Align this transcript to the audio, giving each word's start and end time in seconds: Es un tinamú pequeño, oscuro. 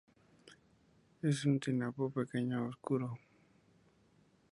Es 1.21 1.45
un 1.45 1.59
tinamú 1.59 2.11
pequeño, 2.11 2.65
oscuro. 2.65 3.19